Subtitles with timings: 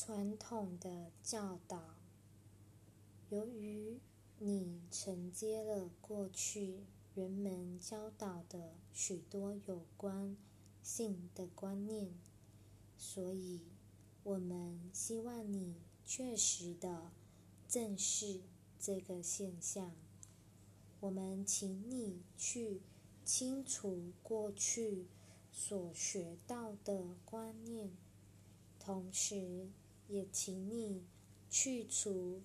[0.00, 1.96] 传统的教导，
[3.30, 3.98] 由于
[4.38, 6.84] 你承接了过去
[7.16, 10.36] 人们教导的许多有关
[10.84, 12.12] 性的观念，
[12.96, 13.62] 所以
[14.22, 15.74] 我们希望你
[16.06, 17.10] 确实的
[17.66, 18.42] 正视
[18.78, 19.96] 这个现象。
[21.00, 22.82] 我们请你去
[23.24, 25.08] 清除过去
[25.50, 27.90] 所学到的观念。
[28.78, 29.68] 同时，
[30.08, 31.04] 也请你
[31.50, 32.40] 去除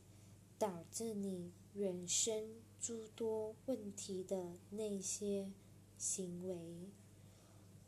[0.60, 5.50] 导致你人生诸多问题的那些
[5.98, 6.58] 行为。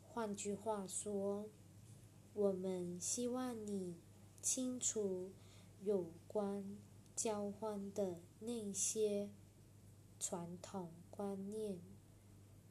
[0.08, 1.48] 换句话说，
[2.32, 3.96] 我们希望你
[4.40, 5.30] 清除
[5.82, 6.78] 有关
[7.14, 9.28] 交换的那些
[10.18, 11.78] 传统观念。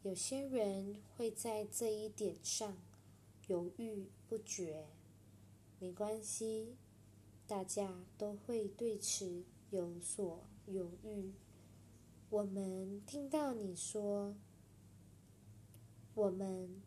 [0.02, 2.78] 有些人会在这一点上
[3.48, 4.86] 犹豫不决。
[5.80, 6.76] 没关系，
[7.48, 11.32] 大家都会对此有所犹豫。
[12.30, 14.36] 我们听到你说
[16.16, 16.82] ：“我们，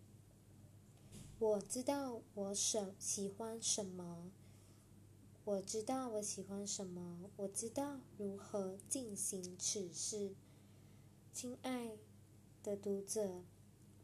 [1.38, 4.32] 我知道我什喜欢什么，
[5.44, 10.34] 我知道我喜欢什么，我知道如何进行此事。”
[11.32, 11.96] 亲爱
[12.64, 13.44] 的读者，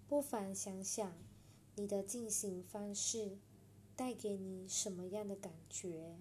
[0.06, 1.16] 不妨想想
[1.74, 3.38] 你的进行方式。
[3.96, 6.16] 带给你什么样的感觉？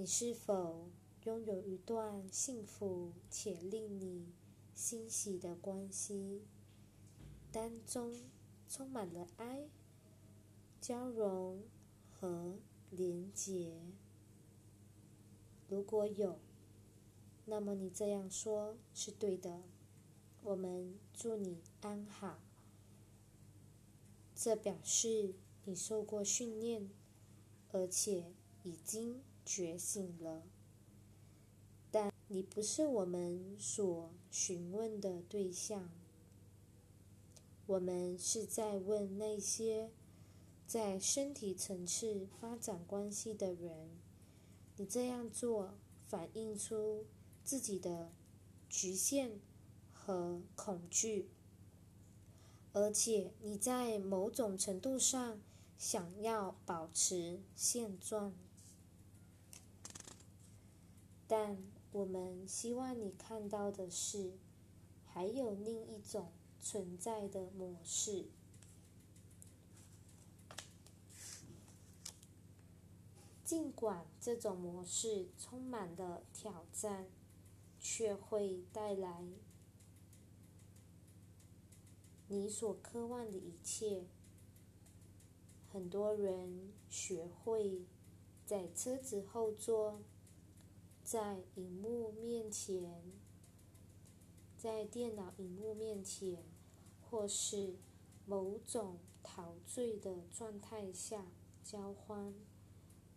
[0.00, 0.90] 你是否
[1.24, 4.28] 拥有一段幸福且令你
[4.72, 6.42] 欣喜的关系？
[7.50, 8.14] 当中
[8.68, 9.68] 充满了爱、
[10.80, 11.64] 交融
[12.12, 12.60] 和
[12.92, 13.76] 连结。
[15.66, 16.38] 如果有，
[17.46, 19.64] 那么你这样说是对的。
[20.44, 22.38] 我们祝你安好。
[24.36, 25.34] 这表示。
[25.64, 26.88] 你受过训练，
[27.72, 28.32] 而且
[28.62, 30.42] 已经觉醒了，
[31.90, 35.88] 但你不是我们所询问的对象。
[37.64, 39.90] 我们是在问那些
[40.66, 43.88] 在身体层次发展关系的人。
[44.76, 45.72] 你这样做
[46.06, 47.06] 反映出
[47.42, 48.12] 自己的
[48.68, 49.40] 局限
[49.94, 51.30] 和恐惧，
[52.74, 55.40] 而且你在某种程度上。
[55.80, 58.34] 想要保持现状，
[61.28, 61.58] 但
[61.92, 64.32] 我们希望你看到的是，
[65.06, 68.24] 还有另一种存在的模式。
[73.44, 77.06] 尽管这种模式充满了挑战，
[77.78, 79.24] 却会带来
[82.28, 84.04] 你所渴望的一切。
[85.70, 87.82] 很多人学会
[88.44, 90.00] 在车子后座，
[91.10, 93.02] 在荧幕面前，
[94.58, 96.44] 在电脑荧幕面前，
[97.00, 97.76] 或是
[98.26, 101.24] 某种陶醉的状态下
[101.64, 102.34] 交欢。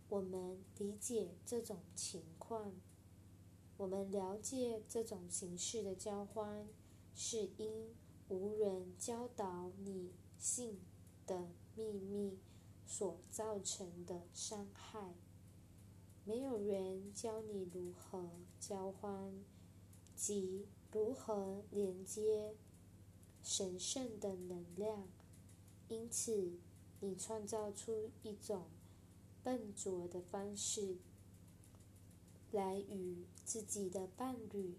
[0.07, 2.71] 我们理解这种情况，
[3.75, 6.69] 我们了解这种形式的交欢，
[7.13, 7.93] 是因
[8.29, 10.79] 无人教导你性
[11.27, 11.49] 的。
[11.73, 12.37] 秘密
[12.85, 15.13] 所造成的伤害，
[16.31, 18.23] 没有人教你如何
[18.57, 19.33] 交换
[20.15, 22.55] 及如何连接
[23.43, 25.09] 神圣的能量，
[25.89, 26.53] 因此
[27.01, 28.67] 你创造出一种
[29.43, 30.99] 笨拙的方式
[32.53, 34.75] 来与自己的伴侣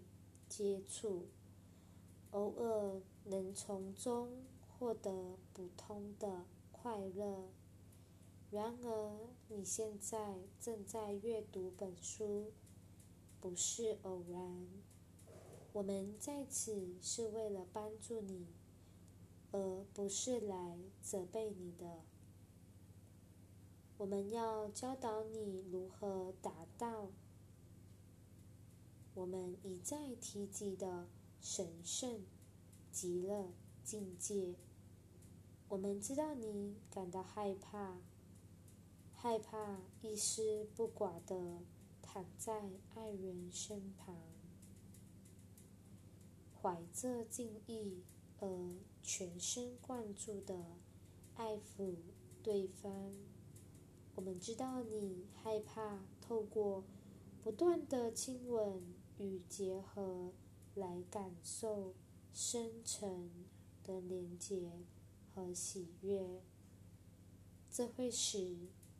[0.49, 1.27] 接触，
[2.31, 6.45] 偶尔能从中获得普通的。
[6.71, 7.47] 快乐。
[8.53, 12.51] 然而，你现在正在阅读本书，
[13.41, 14.67] 不是偶然。
[15.71, 18.45] 我们在此是为了帮助你，
[19.51, 22.01] 而不是来责备你的。
[23.97, 27.07] 我们要教导你如何达到
[29.15, 31.07] 我们一再提及的
[31.41, 32.21] 神圣
[32.91, 33.51] 极乐
[33.83, 34.53] 境界。
[35.69, 37.97] 我们知道你感到害怕，
[39.23, 41.61] 害怕一丝不挂的
[42.01, 44.17] 躺在爱人身旁，
[46.61, 48.03] 怀着敬意
[48.41, 50.53] 而全神贯注的
[51.37, 51.95] 爱抚
[52.43, 53.13] 对方。
[54.15, 56.83] 我们知道你害怕透过
[57.41, 58.83] 不断的亲吻
[59.19, 60.33] 与结合
[60.75, 61.93] 来感受
[62.33, 63.31] 深沉
[63.85, 64.69] 的连接。
[65.33, 66.43] 和喜悦，
[67.71, 68.55] 这会使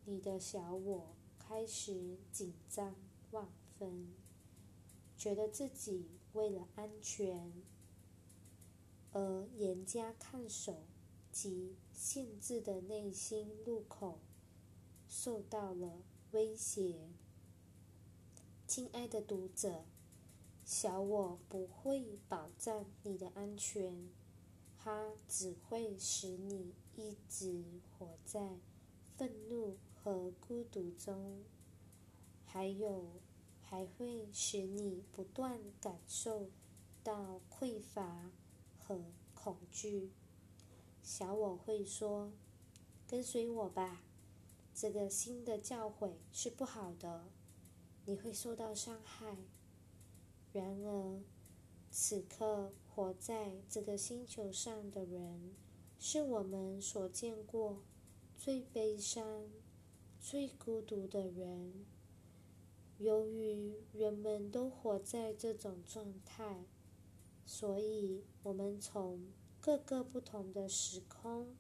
[0.06, 2.94] 你的小我开始紧张
[3.32, 3.48] 万
[3.78, 4.10] 分，
[5.18, 7.54] 觉得自己为了安全
[9.14, 10.84] 而严加看守
[11.32, 14.20] 及限制的内心入口
[15.08, 16.02] 受到了
[16.32, 17.10] 威胁。
[18.68, 19.86] 亲爱的读者，
[20.66, 24.10] 小我不会保障你的安全，
[24.78, 27.64] 它只会使你一直
[27.98, 28.58] 活在
[29.16, 31.44] 愤怒和孤独中，
[32.46, 33.06] 还有
[33.62, 36.50] 还会使你不断感受
[37.02, 38.30] 到匮乏
[38.78, 39.00] 和
[39.34, 40.12] 恐惧。
[41.02, 42.34] 小我会说
[43.08, 44.04] ：“跟随我吧，
[44.76, 47.30] 这个新的教诲是不好的。”
[48.06, 49.38] 你会受到伤害。
[50.52, 51.22] 然而，
[51.90, 55.56] 此刻活在这个星球上的人，
[55.98, 57.82] 是我们所见过
[58.38, 59.46] 最悲伤、
[60.26, 61.86] 最孤独的人。
[62.98, 66.64] 由于人们都活在这种状态，
[67.46, 69.28] 所以我们从
[69.60, 71.58] 各个不同的时空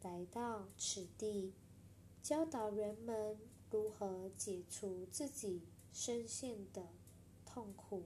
[0.00, 1.52] 来到此地，
[2.22, 3.38] 教导人们
[3.70, 5.60] 如何解除自己。
[5.90, 6.86] 深陷的
[7.44, 8.04] 痛苦，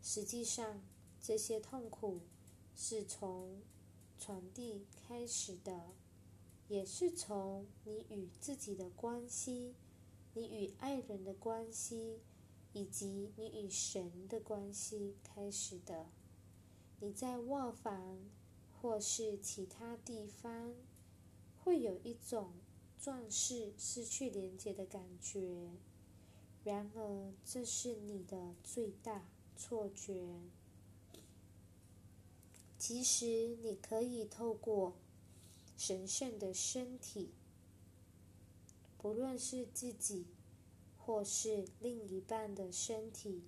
[0.00, 0.80] 实际上，
[1.20, 2.20] 这些痛苦
[2.76, 3.62] 是从
[4.16, 5.88] 传递开始的，
[6.72, 9.74] 也是从你与自己的关系、
[10.32, 12.20] 你与爱人的关系，
[12.72, 16.06] 以及你与神的关系开始的。
[16.98, 18.20] 你在卧房
[18.80, 20.72] 或是其他地方，
[21.62, 22.52] 会有一种
[22.98, 25.72] 壮士失去连接的感觉。
[26.64, 29.28] 然而，这是你的最大
[29.58, 30.40] 错觉。
[32.78, 34.94] 其实，你可以透过
[35.84, 37.32] 神圣的身体，
[38.98, 40.28] 不论是自己
[40.96, 43.42] 或是另一半的身体，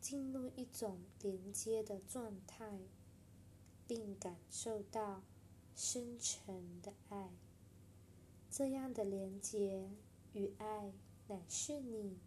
[0.00, 2.78] 进入一种连接的状态，
[3.88, 5.24] 并感受到
[5.74, 7.32] 深沉的爱。
[8.48, 9.90] 这样的连接
[10.34, 10.92] 与爱。
[11.26, 12.18] 乃是你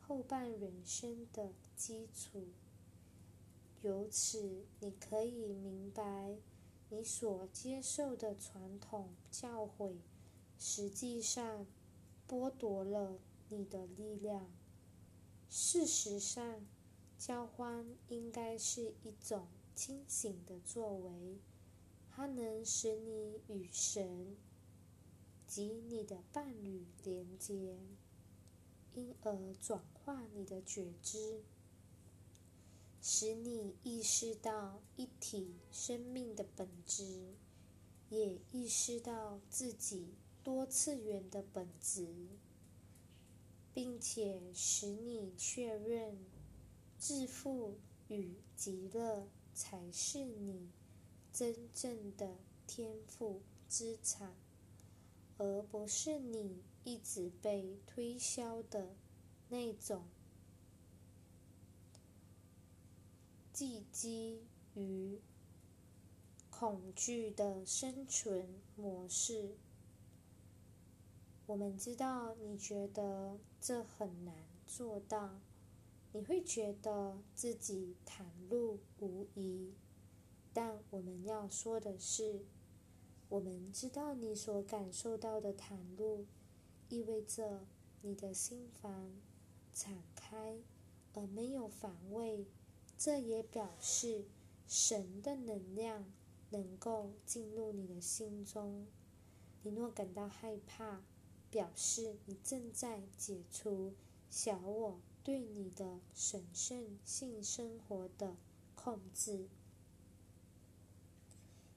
[0.00, 2.48] 后半人生的基础。
[3.82, 6.36] 由此，你可以明白，
[6.90, 9.94] 你所接受的传统教诲，
[10.58, 11.66] 实际上
[12.28, 14.50] 剥夺了你的力量。
[15.48, 16.66] 事实上，
[17.18, 21.38] 交欢应该是一种清醒的作为，
[22.10, 24.36] 它能使你与神
[25.46, 27.78] 及你的伴侣连接。
[28.94, 31.42] 因而转化你的觉知，
[33.06, 37.34] 使你意识到一体生命的本质，
[38.08, 42.08] 也意识到自己多次元的本质，
[43.74, 46.16] 并且使你确认，
[46.98, 47.76] 致富
[48.08, 50.70] 与极乐才是你
[51.30, 54.34] 真正的天赋资产，
[55.36, 56.62] 而不是你。
[56.86, 58.94] 一直被推销的
[59.48, 60.04] 那种
[63.54, 64.42] 寄基
[64.74, 65.20] 于
[66.50, 69.54] 恐惧的生存模式，
[71.46, 74.34] 我们知道你觉得这很难
[74.66, 75.40] 做到，
[76.12, 79.72] 你会觉得自己袒露无遗，
[80.52, 82.44] 但我们要说的是，
[83.28, 86.26] 我们知道你所感受到的袒露。
[86.90, 87.66] 意味着
[88.02, 89.10] 你的心房
[89.72, 90.58] 敞开
[91.14, 92.46] 而没有防卫，
[93.04, 94.24] 这也表示
[94.66, 96.10] 神的能量
[96.48, 98.86] 能够进入你的心中。
[99.62, 101.04] 你若感到害怕，
[101.50, 103.92] 表示你正在解除
[104.30, 108.38] 小我对你的神圣性生活的
[108.74, 109.50] 控制。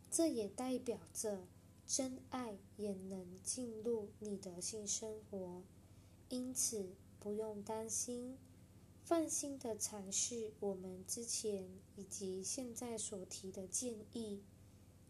[0.10, 1.46] 这也代表着。
[1.86, 5.62] 真爱也能进入你的性生活，
[6.30, 8.38] 因此不用担心，
[9.08, 14.44] 放心的尝试我们之前以及现在所提的建议。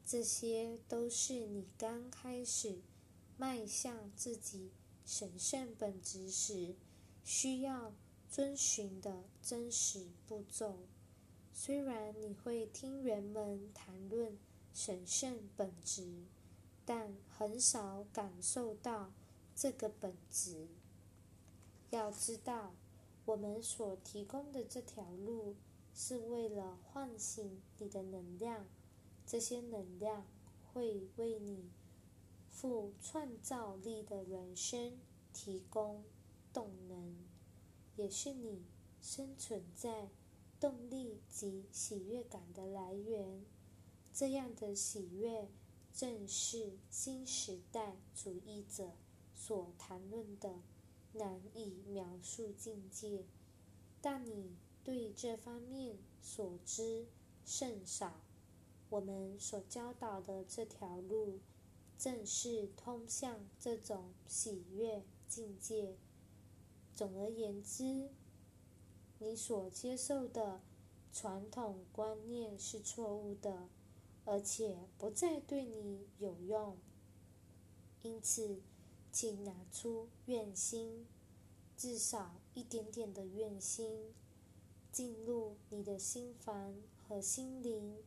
[0.05, 2.79] 这些都是你刚开始
[3.37, 4.71] 迈向自己
[5.03, 6.75] 神圣本质时
[7.23, 7.91] 需要
[8.29, 10.77] 遵循的真实步骤。
[11.51, 14.37] 虽然你会听人们谈论
[14.73, 16.27] 神圣本质。
[16.87, 19.11] 但很少感受到
[19.53, 20.69] 这个本质。
[21.89, 22.71] 要知道，
[23.27, 25.57] 我们所提供的这条路
[25.93, 28.65] 是为了唤醒你的能量，
[29.25, 30.25] 这些能量
[30.71, 31.69] 会为你
[32.49, 34.97] 富创造力的人生
[35.33, 36.05] 提供
[36.53, 37.17] 动能，
[37.97, 38.63] 也是你
[39.01, 40.07] 生存在
[40.57, 43.43] 动力及喜悦感的来源。
[44.13, 45.49] 这样的喜悦，
[45.93, 48.93] 正是新时代主义者
[49.35, 50.61] 所谈论的
[51.13, 53.25] 难以描述境界。
[54.01, 57.07] 但你对这方面所知
[57.45, 58.21] 甚少。
[58.89, 61.39] 我们所教导的这条路，
[61.97, 65.97] 正是通向这种喜悦境界。
[66.95, 68.09] 总而言之，
[69.19, 70.61] 你所接受的
[71.11, 73.67] 传统观念是错误的，
[74.23, 76.77] 而且不再对你有用。
[78.03, 78.61] 因此，
[79.11, 81.07] 请拿出愿心，
[81.75, 84.13] 至少一点点的愿心，
[84.91, 86.75] 进入你的心房
[87.07, 87.97] 和心灵。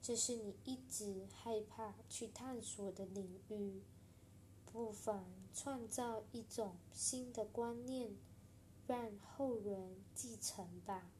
[0.00, 3.82] 这是你一直害怕去探索的领域，
[4.64, 8.16] 不妨创造一种新的观念，
[8.86, 11.10] 让后人继承吧。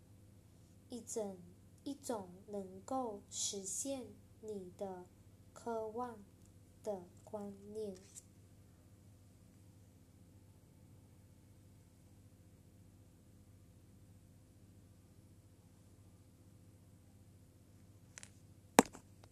[0.89, 1.37] 一整
[1.85, 4.07] 一种能够实现
[4.41, 5.05] 你的
[5.53, 6.19] 渴望
[6.83, 7.95] 的观念。